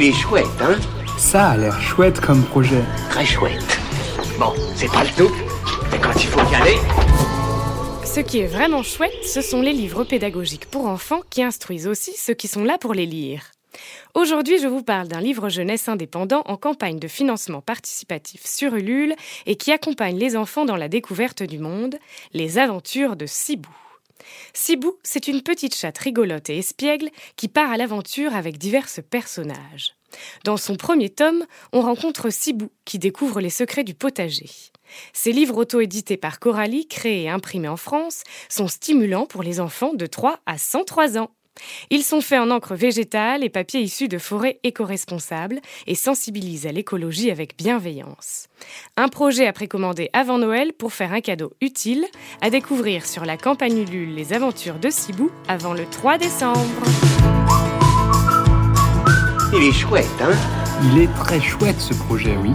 Il 0.00 0.04
est 0.04 0.12
chouette, 0.12 0.46
hein 0.60 0.78
Ça 1.16 1.48
a 1.48 1.56
l'air 1.56 1.80
chouette 1.80 2.20
comme 2.20 2.44
projet. 2.44 2.84
Très 3.10 3.26
chouette. 3.26 3.80
Bon, 4.38 4.52
c'est 4.76 4.86
pas 4.92 5.02
le 5.02 5.10
tout, 5.16 5.34
mais 5.90 5.98
quand 5.98 6.14
il 6.14 6.28
faut 6.28 6.52
y 6.52 6.54
aller... 6.54 6.76
Ce 8.04 8.20
qui 8.20 8.38
est 8.38 8.46
vraiment 8.46 8.84
chouette, 8.84 9.24
ce 9.24 9.42
sont 9.42 9.60
les 9.60 9.72
livres 9.72 10.04
pédagogiques 10.04 10.66
pour 10.66 10.86
enfants 10.86 11.22
qui 11.30 11.42
instruisent 11.42 11.88
aussi 11.88 12.12
ceux 12.12 12.34
qui 12.34 12.46
sont 12.46 12.62
là 12.62 12.78
pour 12.78 12.94
les 12.94 13.06
lire. 13.06 13.50
Aujourd'hui, 14.14 14.60
je 14.60 14.68
vous 14.68 14.84
parle 14.84 15.08
d'un 15.08 15.20
livre 15.20 15.48
jeunesse 15.48 15.88
indépendant 15.88 16.42
en 16.46 16.56
campagne 16.56 17.00
de 17.00 17.08
financement 17.08 17.60
participatif 17.60 18.46
sur 18.46 18.76
Ulule 18.76 19.16
et 19.46 19.56
qui 19.56 19.72
accompagne 19.72 20.16
les 20.16 20.36
enfants 20.36 20.64
dans 20.64 20.76
la 20.76 20.88
découverte 20.88 21.42
du 21.42 21.58
monde, 21.58 21.96
Les 22.32 22.58
aventures 22.58 23.16
de 23.16 23.26
Sibou. 23.26 23.68
Sibou, 24.52 24.96
c'est 25.02 25.28
une 25.28 25.42
petite 25.42 25.74
chatte 25.74 25.98
rigolote 25.98 26.50
et 26.50 26.58
espiègle 26.58 27.10
qui 27.36 27.48
part 27.48 27.70
à 27.70 27.76
l'aventure 27.76 28.34
avec 28.34 28.58
divers 28.58 28.88
personnages. 29.10 29.94
Dans 30.44 30.56
son 30.56 30.76
premier 30.76 31.10
tome, 31.10 31.44
on 31.72 31.80
rencontre 31.80 32.30
Sibou 32.30 32.70
qui 32.84 32.98
découvre 32.98 33.40
les 33.40 33.50
secrets 33.50 33.84
du 33.84 33.94
potager. 33.94 34.50
Ces 35.12 35.32
livres 35.32 35.58
auto-édités 35.58 36.16
par 36.16 36.38
Coralie, 36.38 36.88
créés 36.88 37.24
et 37.24 37.28
imprimés 37.28 37.68
en 37.68 37.76
France, 37.76 38.22
sont 38.48 38.68
stimulants 38.68 39.26
pour 39.26 39.42
les 39.42 39.60
enfants 39.60 39.94
de 39.94 40.06
3 40.06 40.40
à 40.46 40.56
103 40.56 41.18
ans. 41.18 41.30
Ils 41.90 42.02
sont 42.02 42.20
faits 42.20 42.40
en 42.40 42.50
encre 42.50 42.74
végétale 42.74 43.44
et 43.44 43.48
papier 43.48 43.80
issu 43.80 44.08
de 44.08 44.18
forêts 44.18 44.58
éco-responsables 44.62 45.60
et 45.86 45.94
sensibilisent 45.94 46.66
à 46.66 46.72
l'écologie 46.72 47.30
avec 47.30 47.56
bienveillance. 47.56 48.48
Un 48.96 49.08
projet 49.08 49.46
à 49.46 49.52
précommander 49.52 50.10
avant 50.12 50.38
Noël 50.38 50.72
pour 50.72 50.92
faire 50.92 51.12
un 51.12 51.20
cadeau 51.20 51.52
utile 51.60 52.04
à 52.40 52.50
découvrir 52.50 53.06
sur 53.06 53.24
la 53.24 53.36
campagne 53.36 53.78
Ulule 53.78 54.14
Les 54.14 54.32
aventures 54.32 54.78
de 54.78 54.90
Sibou 54.90 55.30
avant 55.48 55.74
le 55.74 55.86
3 55.86 56.18
décembre. 56.18 56.58
Il 59.54 59.64
est 59.64 59.72
chouette, 59.72 60.06
hein? 60.20 60.36
Il 60.84 61.00
est 61.00 61.12
très 61.14 61.40
chouette 61.40 61.80
ce 61.80 61.94
projet, 61.94 62.36
oui. 62.36 62.52